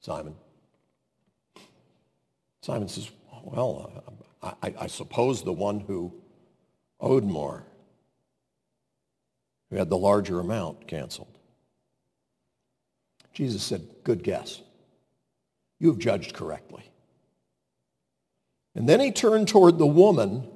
Simon. 0.00 0.34
Simon 2.62 2.88
says, 2.88 3.08
well, 3.44 4.02
I, 4.42 4.74
I 4.80 4.86
suppose 4.88 5.44
the 5.44 5.52
one 5.52 5.78
who 5.78 6.12
owed 6.98 7.22
more, 7.22 7.62
who 9.70 9.76
had 9.76 9.88
the 9.88 9.96
larger 9.96 10.40
amount 10.40 10.88
canceled. 10.88 11.38
Jesus 13.32 13.62
said, 13.62 13.86
good 14.02 14.24
guess. 14.24 14.60
You 15.82 15.88
have 15.88 15.98
judged 15.98 16.32
correctly. 16.32 16.84
And 18.76 18.88
then 18.88 19.00
he 19.00 19.10
turned 19.10 19.48
toward 19.48 19.78
the 19.78 19.86
woman, 19.86 20.48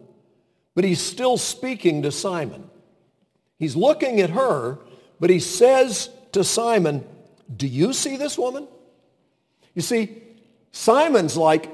but 0.76 0.84
he's 0.84 1.00
still 1.00 1.36
speaking 1.36 2.02
to 2.02 2.12
Simon. 2.12 2.70
He's 3.58 3.74
looking 3.74 4.20
at 4.20 4.30
her, 4.30 4.78
but 5.18 5.28
he 5.28 5.40
says 5.40 6.10
to 6.30 6.44
Simon, 6.44 7.04
do 7.54 7.66
you 7.66 7.92
see 7.92 8.16
this 8.16 8.38
woman? 8.38 8.68
You 9.74 9.82
see, 9.82 10.22
Simon's 10.70 11.36
like, 11.36 11.72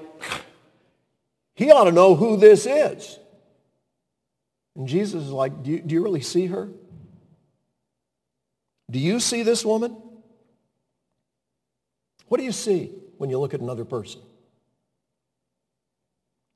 he 1.55 1.71
ought 1.71 1.85
to 1.85 1.93
know 1.93 2.15
who 2.15 2.39
this 2.39 2.65
is. 2.65 3.19
And 4.77 4.89
Jesus 4.89 5.25
is 5.25 5.31
like, 5.31 5.63
do 5.63 5.73
you, 5.73 5.81
do 5.81 5.95
you 5.95 6.03
really 6.03 6.23
see 6.23 6.47
her? 6.47 6.71
Do 8.91 8.99
you 8.99 9.21
see 9.21 9.43
this 9.43 9.63
woman? 9.63 9.95
What 12.29 12.39
do 12.39 12.45
you 12.45 12.53
see 12.53 12.93
when 13.23 13.31
you 13.31 13.39
look 13.39 13.55
at 13.55 13.61
another 13.61 13.85
person? 13.85 14.21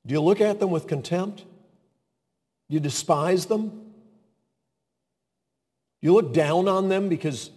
Do 0.05 0.13
you 0.13 0.19
look 0.19 0.41
at 0.41 0.59
them 0.59 0.69
with 0.69 0.85
contempt? 0.85 1.37
Do 1.37 2.73
you 2.73 2.81
despise 2.81 3.45
them? 3.45 3.69
Do 3.69 3.85
you 6.01 6.13
look 6.13 6.33
down 6.33 6.67
on 6.67 6.89
them 6.89 7.07
because 7.07 7.51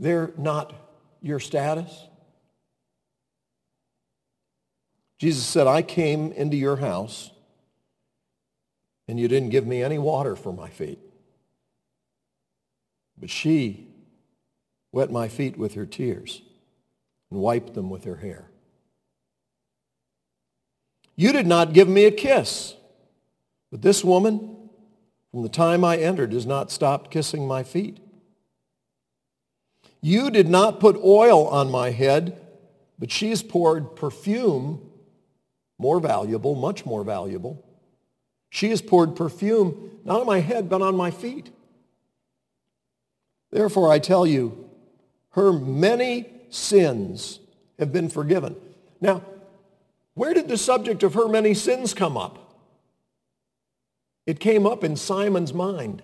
they're 0.00 0.32
not 0.36 0.74
your 1.22 1.38
status? 1.38 2.08
Jesus 5.20 5.46
said, 5.46 5.68
I 5.68 5.82
came 5.82 6.32
into 6.32 6.56
your 6.56 6.74
house 6.74 7.30
and 9.06 9.20
you 9.20 9.28
didn't 9.28 9.50
give 9.50 9.64
me 9.64 9.80
any 9.80 9.98
water 9.98 10.34
for 10.34 10.52
my 10.52 10.70
feet. 10.70 10.98
But 13.16 13.30
she 13.30 13.86
wet 14.90 15.12
my 15.12 15.28
feet 15.28 15.56
with 15.56 15.74
her 15.74 15.86
tears 15.86 16.42
and 17.30 17.40
wiped 17.40 17.74
them 17.74 17.90
with 17.90 18.04
her 18.04 18.16
hair. 18.16 18.50
You 21.16 21.32
did 21.32 21.46
not 21.46 21.72
give 21.72 21.88
me 21.88 22.04
a 22.04 22.10
kiss. 22.10 22.74
But 23.70 23.82
this 23.82 24.02
woman, 24.02 24.56
from 25.30 25.42
the 25.42 25.48
time 25.48 25.84
I 25.84 25.96
entered, 25.96 26.32
has 26.32 26.46
not 26.46 26.70
stopped 26.70 27.10
kissing 27.10 27.46
my 27.46 27.62
feet. 27.62 27.98
You 30.00 30.30
did 30.30 30.48
not 30.48 30.80
put 30.80 30.96
oil 30.96 31.46
on 31.46 31.70
my 31.70 31.90
head, 31.90 32.40
but 32.98 33.10
she 33.10 33.30
has 33.30 33.42
poured 33.42 33.96
perfume, 33.96 34.90
more 35.78 36.00
valuable, 36.00 36.54
much 36.54 36.84
more 36.84 37.04
valuable, 37.04 37.64
she 38.50 38.70
has 38.70 38.82
poured 38.82 39.14
perfume 39.14 39.90
not 40.04 40.20
on 40.20 40.26
my 40.26 40.40
head, 40.40 40.68
but 40.68 40.82
on 40.82 40.96
my 40.96 41.10
feet. 41.10 41.50
Therefore, 43.52 43.90
I 43.90 44.00
tell 44.00 44.26
you, 44.26 44.68
her 45.30 45.52
many 45.52 46.28
sins 46.50 47.40
have 47.78 47.92
been 47.92 48.08
forgiven. 48.08 48.56
Now, 49.00 49.22
where 50.14 50.34
did 50.34 50.48
the 50.48 50.58
subject 50.58 51.02
of 51.02 51.14
her 51.14 51.28
many 51.28 51.54
sins 51.54 51.94
come 51.94 52.16
up? 52.16 52.38
It 54.26 54.38
came 54.38 54.66
up 54.66 54.84
in 54.84 54.96
Simon's 54.96 55.54
mind. 55.54 56.02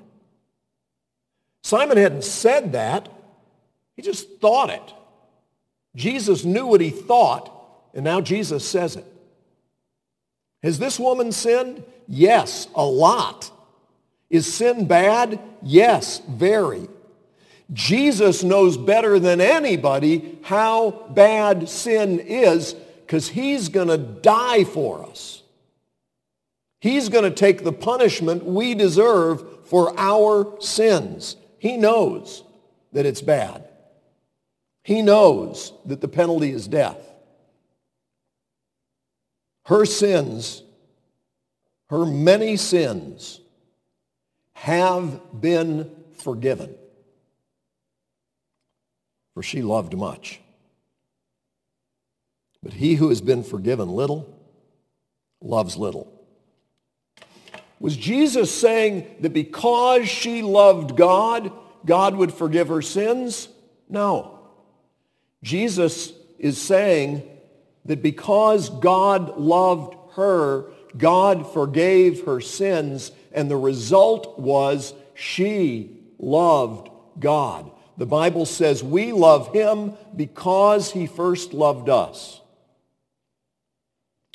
Simon 1.63 1.97
hadn't 1.97 2.25
said 2.25 2.73
that. 2.73 3.09
He 3.97 4.03
just 4.03 4.41
thought 4.41 4.71
it. 4.71 4.95
Jesus 5.95 6.45
knew 6.45 6.67
what 6.67 6.81
he 6.81 6.91
thought, 6.91 7.53
and 7.95 8.05
now 8.05 8.21
Jesus 8.21 8.69
says 8.69 8.97
it. 8.97 9.07
Has 10.63 10.79
this 10.79 10.99
woman 10.99 11.33
sinned? 11.33 11.83
Yes, 12.07 12.69
a 12.75 12.85
lot. 12.85 13.51
Is 14.29 14.53
sin 14.53 14.87
bad? 14.87 15.41
Yes, 15.63 16.21
very. 16.29 16.89
Jesus 17.73 18.43
knows 18.43 18.77
better 18.77 19.19
than 19.19 19.41
anybody 19.41 20.39
how 20.43 21.09
bad 21.11 21.69
sin 21.69 22.21
is 22.21 22.75
because 22.75 23.29
he's 23.29 23.69
going 23.69 23.89
to 23.89 23.99
die 23.99 24.65
for 24.65 25.05
us. 25.05 25.43
He's 26.81 27.09
going 27.09 27.25
to 27.25 27.31
take 27.31 27.65
the 27.65 27.73
punishment 27.73 28.45
we 28.45 28.75
deserve 28.75 29.67
for 29.67 29.99
our 29.99 30.61
sins. 30.61 31.37
He 31.59 31.77
knows 31.77 32.45
that 32.93 33.07
it's 33.07 33.23
bad. 33.23 33.69
He 34.85 35.03
knows 35.03 35.73
that 35.87 36.01
the 36.01 36.09
penalty 36.09 36.53
is 36.53 36.69
death. 36.69 36.99
Her 39.65 39.85
sins 39.85 40.63
her 41.89 42.05
many 42.05 42.57
sins 42.57 43.41
have 44.55 45.41
been 45.41 45.91
forgiven. 46.19 46.75
For 49.37 49.43
she 49.43 49.61
loved 49.61 49.95
much. 49.95 50.41
But 52.63 52.73
he 52.73 52.95
who 52.95 53.11
has 53.11 53.21
been 53.21 53.45
forgiven 53.45 53.91
little 53.91 54.35
loves 55.43 55.77
little. 55.77 56.11
Was 57.79 57.99
Jesus 57.99 58.51
saying 58.51 59.07
that 59.21 59.35
because 59.35 60.09
she 60.09 60.41
loved 60.41 60.97
God, 60.97 61.53
God 61.85 62.17
would 62.17 62.33
forgive 62.33 62.69
her 62.69 62.81
sins? 62.81 63.51
No. 63.91 64.39
Jesus 65.43 66.15
is 66.39 66.57
saying 66.57 67.23
that 67.85 68.03
because 68.03 68.71
God 68.71 69.37
loved 69.37 69.99
her, 70.13 70.65
God 70.97 71.53
forgave 71.53 72.25
her 72.25 72.41
sins, 72.41 73.13
and 73.33 73.51
the 73.51 73.59
result 73.59 74.39
was 74.39 74.95
she 75.15 75.99
loved 76.19 76.89
God. 77.21 77.71
The 77.99 78.07
Bible 78.07 78.47
says 78.47 78.83
we 78.85 79.13
love 79.13 79.53
him 79.53 79.95
because 80.15 80.93
he 80.93 81.07
first 81.07 81.55
loved 81.55 81.89
us. 81.89 82.41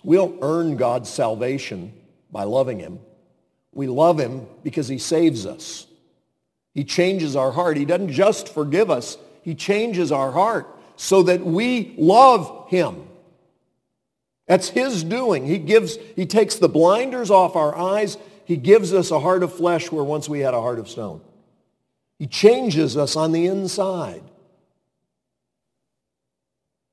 We 0.04 0.18
don't 0.18 0.40
earn 0.42 0.78
God's 0.78 1.10
salvation 1.10 1.94
by 2.32 2.44
loving 2.44 2.80
him. 2.80 3.00
We 3.74 3.88
love 3.88 4.20
him 4.20 4.48
because 4.64 4.88
he 4.88 4.98
saves 4.98 5.46
us. 5.46 5.86
He 6.74 6.84
changes 6.84 7.36
our 7.36 7.52
heart. 7.52 7.78
He 7.78 7.86
doesn't 7.86 8.12
just 8.12 8.50
forgive 8.50 8.90
us. 8.90 9.18
He 9.44 9.56
changes 9.56 10.12
our 10.12 10.32
heart 10.32 10.68
so 10.96 11.24
that 11.24 11.46
we 11.46 11.94
love 11.98 12.70
him. 12.70 13.08
That's 14.48 14.70
his 14.70 15.04
doing. 15.04 15.46
He 15.46 15.58
gives, 15.58 15.98
he 16.16 16.26
takes 16.26 16.56
the 16.56 16.68
blinders 16.70 17.30
off 17.30 17.56
our 17.56 17.76
eyes. 17.78 18.18
He 18.46 18.58
gives 18.58 18.94
us 18.94 19.12
a 19.12 19.20
heart 19.20 19.44
of 19.44 19.54
flesh 19.54 19.92
where 19.92 20.04
once 20.04 20.28
we 20.28 20.40
had 20.40 20.54
a 20.54 20.62
heart 20.62 20.80
of 20.80 20.90
stone. 20.90 21.22
He 22.22 22.28
changes 22.28 22.98
us 22.98 23.16
on 23.16 23.32
the 23.32 23.48
inside. 23.48 24.22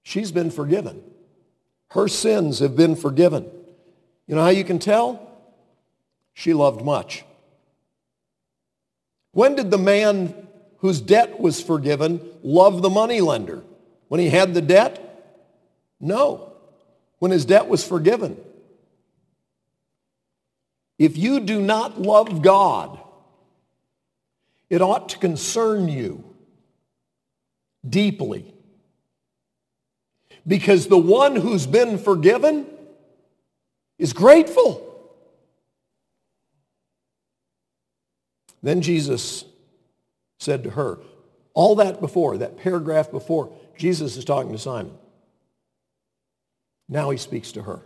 She's 0.03 0.33
been 0.33 0.51
forgiven. 0.51 1.03
Her 1.91 2.09
sins 2.09 2.61
have 2.61 2.75
been 2.75 2.97
forgiven. 2.97 3.45
You 4.27 4.37
know 4.37 4.41
how 4.41 4.49
you 4.49 4.65
can 4.65 4.79
tell? 4.79 5.21
She 6.33 6.55
loved 6.55 6.83
much. 6.83 7.27
When 9.33 9.55
did 9.55 9.71
the 9.71 9.77
man 9.77 10.49
whose 10.79 10.99
debt 10.99 11.39
was 11.39 11.61
forgiven 11.61 12.27
love 12.43 12.81
the 12.81 12.89
moneylender? 12.89 13.63
When 14.09 14.21
he 14.21 14.31
had 14.31 14.55
the 14.55 14.63
debt? 14.63 15.37
No. 16.01 16.55
When 17.19 17.33
his 17.33 17.45
debt 17.45 17.69
was 17.69 17.87
forgiven. 17.87 18.39
If 20.99 21.19
you 21.19 21.41
do 21.41 21.61
not 21.61 22.01
love 22.01 22.41
God, 22.41 22.99
it 24.71 24.83
ought 24.83 25.11
to 25.11 25.19
concern 25.19 25.89
you 25.89 26.25
deeply. 27.89 28.55
Because 30.47 30.87
the 30.89 30.99
one 30.99 31.37
who's 31.37 31.67
been 31.67 31.99
forgiven 31.99 32.67
is 33.99 34.13
grateful. 34.13 34.85
Then 38.63 38.81
Jesus 38.81 39.45
said 40.39 40.65
to 40.65 40.71
her, 40.71 40.99
all 41.55 41.77
that 41.77 42.01
before, 42.01 42.39
that 42.39 42.57
paragraph 42.57 43.11
before, 43.11 43.53
Jesus 43.77 44.17
is 44.17 44.25
talking 44.25 44.53
to 44.53 44.59
Simon. 44.59 44.97
Now 46.89 47.11
he 47.11 47.19
speaks 47.19 47.53
to 47.53 47.63
her. 47.63 47.83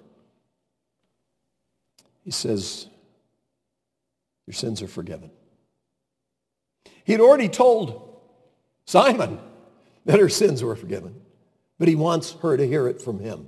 He 2.25 2.31
says, 2.31 2.87
your 4.47 4.55
sins 4.55 4.83
are 4.83 4.89
forgiven. 4.89 5.31
He 7.05 7.13
had 7.13 7.21
already 7.21 7.49
told 7.49 8.21
Simon 8.87 9.39
that 10.05 10.21
her 10.21 10.29
sins 10.29 10.63
were 10.63 10.77
forgiven, 10.77 11.21
but 11.79 11.89
he 11.89 11.95
wants 11.95 12.33
her 12.43 12.57
to 12.57 12.67
hear 12.67 12.89
it 12.89 13.01
from 13.01 13.21
him. 13.21 13.47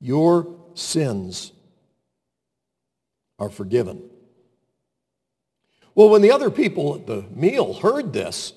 Your 0.00 0.54
sins 0.74 1.52
are 3.38 3.50
forgiven. 3.50 4.02
Well, 5.94 6.08
when 6.08 6.22
the 6.22 6.32
other 6.32 6.50
people 6.50 6.96
at 6.96 7.06
the 7.06 7.24
meal 7.30 7.74
heard 7.74 8.12
this, 8.12 8.52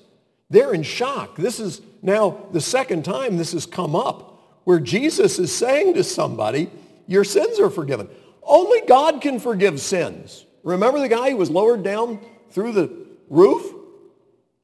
they're 0.50 0.74
in 0.74 0.82
shock. 0.82 1.36
This 1.36 1.60
is 1.60 1.80
now 2.02 2.46
the 2.52 2.60
second 2.60 3.04
time 3.04 3.36
this 3.36 3.52
has 3.52 3.66
come 3.66 3.94
up 3.94 4.60
where 4.64 4.80
Jesus 4.80 5.38
is 5.38 5.52
saying 5.52 5.94
to 5.94 6.04
somebody, 6.04 6.70
your 7.06 7.24
sins 7.24 7.58
are 7.58 7.70
forgiven. 7.70 8.08
Only 8.42 8.80
God 8.82 9.20
can 9.20 9.38
forgive 9.38 9.80
sins. 9.80 10.44
Remember 10.62 10.98
the 10.98 11.08
guy 11.08 11.30
who 11.30 11.36
was 11.36 11.50
lowered 11.50 11.82
down 11.82 12.20
through 12.50 12.72
the 12.72 13.07
roof? 13.28 13.74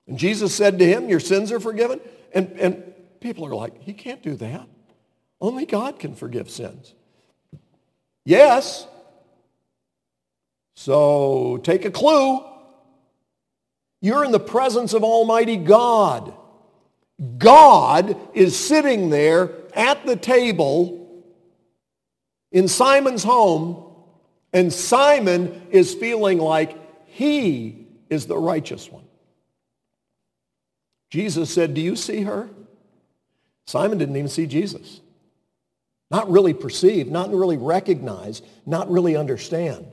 And 0.06 0.18
Jesus 0.18 0.54
said 0.54 0.78
to 0.78 0.86
him, 0.86 1.08
your 1.08 1.20
sins 1.20 1.50
are 1.52 1.60
forgiven? 1.60 2.00
And, 2.32 2.52
and 2.58 2.94
people 3.20 3.46
are 3.46 3.54
like, 3.54 3.82
he 3.82 3.92
can't 3.92 4.22
do 4.22 4.34
that. 4.36 4.68
Only 5.40 5.66
God 5.66 5.98
can 5.98 6.14
forgive 6.14 6.50
sins. 6.50 6.94
Yes. 8.24 8.86
So 10.76 11.58
take 11.62 11.84
a 11.84 11.90
clue. 11.90 12.44
You're 14.00 14.24
in 14.24 14.32
the 14.32 14.40
presence 14.40 14.92
of 14.92 15.04
Almighty 15.04 15.56
God. 15.56 16.34
God 17.38 18.18
is 18.34 18.58
sitting 18.58 19.08
there 19.08 19.52
at 19.74 20.04
the 20.04 20.16
table 20.16 21.24
in 22.52 22.68
Simon's 22.68 23.24
home, 23.24 23.82
and 24.52 24.72
Simon 24.72 25.66
is 25.70 25.94
feeling 25.94 26.38
like 26.38 26.76
he 27.06 27.83
is 28.14 28.26
the 28.26 28.38
righteous 28.38 28.90
one. 28.90 29.04
Jesus 31.10 31.52
said, 31.52 31.74
do 31.74 31.80
you 31.80 31.94
see 31.96 32.22
her? 32.22 32.48
Simon 33.66 33.98
didn't 33.98 34.16
even 34.16 34.28
see 34.28 34.46
Jesus. 34.46 35.00
Not 36.10 36.30
really 36.30 36.54
perceive, 36.54 37.10
not 37.10 37.30
really 37.30 37.56
recognize, 37.56 38.42
not 38.66 38.90
really 38.90 39.16
understand. 39.16 39.86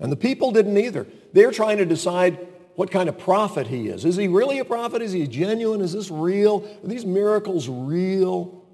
And 0.00 0.10
the 0.10 0.16
people 0.16 0.50
didn't 0.50 0.76
either. 0.76 1.06
They're 1.32 1.52
trying 1.52 1.78
to 1.78 1.86
decide 1.86 2.38
what 2.74 2.90
kind 2.90 3.08
of 3.08 3.18
prophet 3.18 3.68
he 3.68 3.88
is. 3.88 4.04
Is 4.04 4.16
he 4.16 4.28
really 4.28 4.58
a 4.58 4.64
prophet? 4.64 5.02
Is 5.02 5.12
he 5.12 5.26
genuine? 5.26 5.80
Is 5.80 5.92
this 5.92 6.10
real? 6.10 6.68
Are 6.82 6.88
these 6.88 7.06
miracles 7.06 7.68
real? 7.68 8.64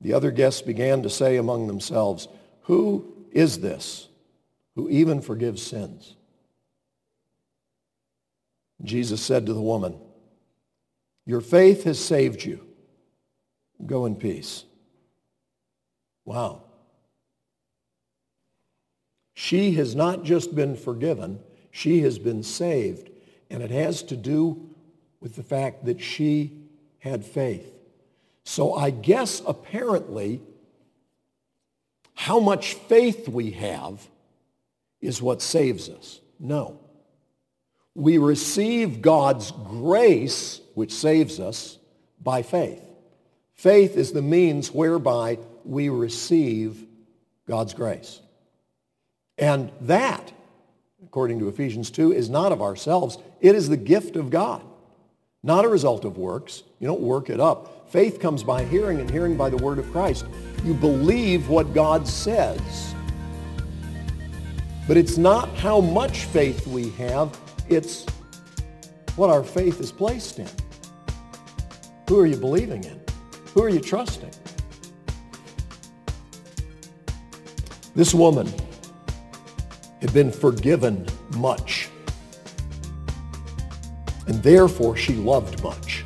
The 0.00 0.14
other 0.14 0.30
guests 0.30 0.62
began 0.62 1.02
to 1.02 1.10
say 1.10 1.36
among 1.36 1.66
themselves, 1.66 2.28
who 2.62 3.14
is 3.32 3.60
this 3.60 4.08
who 4.74 4.88
even 4.88 5.20
forgives 5.20 5.62
sins? 5.62 6.16
Jesus 8.82 9.22
said 9.22 9.46
to 9.46 9.54
the 9.54 9.60
woman, 9.60 9.98
your 11.26 11.40
faith 11.40 11.84
has 11.84 11.98
saved 11.98 12.44
you. 12.44 12.66
Go 13.86 14.06
in 14.06 14.16
peace. 14.16 14.64
Wow. 16.24 16.62
She 19.34 19.72
has 19.72 19.94
not 19.94 20.22
just 20.22 20.54
been 20.54 20.76
forgiven, 20.76 21.40
she 21.70 22.00
has 22.00 22.18
been 22.18 22.42
saved. 22.42 23.10
And 23.50 23.62
it 23.62 23.70
has 23.70 24.02
to 24.04 24.16
do 24.16 24.70
with 25.20 25.36
the 25.36 25.42
fact 25.42 25.84
that 25.84 26.00
she 26.00 26.52
had 26.98 27.24
faith. 27.24 27.72
So 28.44 28.74
I 28.74 28.90
guess 28.90 29.42
apparently 29.46 30.40
how 32.14 32.40
much 32.40 32.74
faith 32.74 33.28
we 33.28 33.52
have 33.52 34.08
is 35.04 35.20
what 35.20 35.42
saves 35.42 35.88
us. 35.88 36.20
No. 36.40 36.80
We 37.94 38.18
receive 38.18 39.02
God's 39.02 39.52
grace, 39.52 40.60
which 40.74 40.92
saves 40.92 41.38
us, 41.38 41.78
by 42.20 42.42
faith. 42.42 42.82
Faith 43.54 43.96
is 43.96 44.12
the 44.12 44.22
means 44.22 44.72
whereby 44.72 45.38
we 45.64 45.88
receive 45.90 46.86
God's 47.46 47.74
grace. 47.74 48.20
And 49.38 49.70
that, 49.82 50.32
according 51.04 51.38
to 51.40 51.48
Ephesians 51.48 51.90
2, 51.90 52.12
is 52.12 52.28
not 52.28 52.50
of 52.50 52.62
ourselves. 52.62 53.18
It 53.40 53.54
is 53.54 53.68
the 53.68 53.76
gift 53.76 54.16
of 54.16 54.30
God, 54.30 54.62
not 55.42 55.64
a 55.64 55.68
result 55.68 56.04
of 56.04 56.16
works. 56.16 56.62
You 56.80 56.86
don't 56.86 57.00
work 57.00 57.30
it 57.30 57.40
up. 57.40 57.90
Faith 57.90 58.18
comes 58.20 58.42
by 58.42 58.64
hearing 58.64 59.00
and 59.00 59.10
hearing 59.10 59.36
by 59.36 59.50
the 59.50 59.56
word 59.58 59.78
of 59.78 59.90
Christ. 59.92 60.24
You 60.64 60.74
believe 60.74 61.48
what 61.48 61.74
God 61.74 62.08
says. 62.08 62.94
But 64.86 64.96
it's 64.96 65.16
not 65.16 65.48
how 65.56 65.80
much 65.80 66.24
faith 66.24 66.66
we 66.66 66.90
have, 66.90 67.38
it's 67.68 68.04
what 69.16 69.30
our 69.30 69.42
faith 69.42 69.80
is 69.80 69.90
placed 69.90 70.38
in. 70.38 70.48
Who 72.08 72.20
are 72.20 72.26
you 72.26 72.36
believing 72.36 72.84
in? 72.84 73.00
Who 73.54 73.62
are 73.62 73.68
you 73.68 73.80
trusting? 73.80 74.30
This 77.94 78.12
woman 78.12 78.52
had 80.00 80.12
been 80.12 80.30
forgiven 80.30 81.06
much. 81.36 81.88
And 84.26 84.42
therefore, 84.42 84.96
she 84.96 85.14
loved 85.14 85.62
much. 85.62 86.04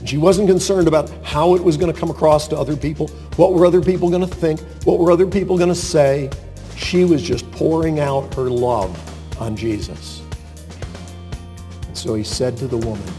And 0.00 0.08
she 0.08 0.18
wasn't 0.18 0.48
concerned 0.48 0.88
about 0.88 1.08
how 1.24 1.54
it 1.54 1.62
was 1.62 1.76
going 1.76 1.92
to 1.92 1.98
come 1.98 2.10
across 2.10 2.48
to 2.48 2.56
other 2.56 2.76
people. 2.76 3.08
What 3.36 3.54
were 3.54 3.64
other 3.64 3.80
people 3.80 4.10
going 4.10 4.26
to 4.26 4.34
think? 4.34 4.60
What 4.84 4.98
were 4.98 5.10
other 5.10 5.26
people 5.26 5.56
going 5.56 5.68
to 5.68 5.74
say? 5.74 6.30
She 6.78 7.04
was 7.04 7.22
just 7.22 7.50
pouring 7.50 8.00
out 8.00 8.32
her 8.34 8.48
love 8.48 8.96
on 9.40 9.56
Jesus. 9.56 10.22
And 11.86 11.98
so 11.98 12.14
he 12.14 12.24
said 12.24 12.56
to 12.56 12.66
the 12.66 12.78
woman, 12.78 13.12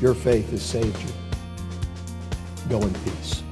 your 0.00 0.14
faith 0.14 0.50
has 0.52 0.62
saved 0.62 0.98
you. 1.02 1.10
Go 2.70 2.80
in 2.80 2.94
peace. 2.94 3.42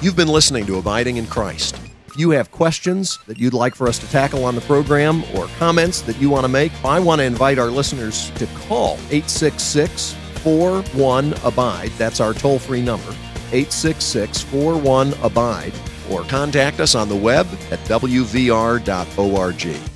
You've 0.00 0.16
been 0.16 0.28
listening 0.28 0.64
to 0.66 0.78
Abiding 0.78 1.16
in 1.16 1.26
Christ. 1.26 1.78
If 2.06 2.18
you 2.18 2.30
have 2.30 2.50
questions 2.50 3.18
that 3.26 3.38
you'd 3.38 3.54
like 3.54 3.74
for 3.74 3.88
us 3.88 3.98
to 3.98 4.10
tackle 4.10 4.44
on 4.44 4.54
the 4.54 4.60
program 4.62 5.24
or 5.34 5.48
comments 5.58 6.02
that 6.02 6.20
you 6.20 6.28
want 6.28 6.44
to 6.44 6.48
make, 6.48 6.72
I 6.84 7.00
want 7.00 7.20
to 7.20 7.24
invite 7.24 7.58
our 7.58 7.70
listeners 7.70 8.30
to 8.32 8.46
call 8.68 8.94
866 9.10 10.14
41 10.42 11.34
Abide. 11.44 11.90
That's 11.98 12.20
our 12.20 12.34
toll 12.34 12.58
free 12.58 12.82
number, 12.82 13.10
866 13.52 14.42
41 14.42 15.14
Abide, 15.22 15.72
or 16.12 16.22
contact 16.24 16.80
us 16.80 16.94
on 16.94 17.08
the 17.08 17.16
web 17.16 17.46
at 17.70 17.78
wvr.org. 17.80 19.91